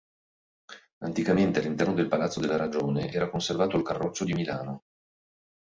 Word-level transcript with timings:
Anticamente 1.03 1.59
all'interno 1.59 1.93
del 1.93 2.07
Palazzo 2.07 2.39
della 2.39 2.55
Ragione 2.57 3.11
era 3.11 3.29
conservato 3.29 3.77
il 3.77 3.83
Carroccio 3.83 4.25
di 4.25 4.33
Milano. 4.33 4.85